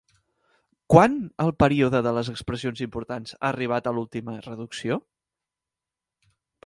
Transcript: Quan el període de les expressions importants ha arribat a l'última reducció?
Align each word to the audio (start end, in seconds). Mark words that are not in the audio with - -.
Quan 0.93 1.17
el 1.43 1.51
període 1.63 2.01
de 2.07 2.13
les 2.19 2.31
expressions 2.33 2.81
importants 2.85 3.37
ha 3.37 3.51
arribat 3.53 3.91
a 3.93 3.97
l'última 3.99 4.39
reducció? 4.49 4.99